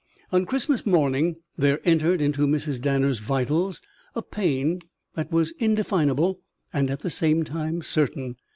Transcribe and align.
On 0.31 0.47
Christmas 0.47 0.83
morning 0.83 1.35
there 1.59 1.79
entered 1.87 2.21
into 2.21 2.47
Mrs. 2.47 2.81
Danner's 2.81 3.19
vitals 3.19 3.83
a 4.15 4.23
pain 4.23 4.81
that 5.13 5.31
was 5.31 5.51
indefinable 5.59 6.39
and 6.73 6.89
at 6.89 7.01
the 7.01 7.11
same 7.11 7.43
time 7.43 7.83
certain. 7.83 8.35